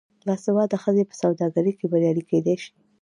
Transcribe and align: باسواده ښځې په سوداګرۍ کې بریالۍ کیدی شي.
باسواده 0.27 0.77
ښځې 0.83 1.03
په 1.09 1.15
سوداګرۍ 1.21 1.73
کې 1.79 1.85
بریالۍ 1.91 2.23
کیدی 2.29 2.55
شي. 2.63 2.71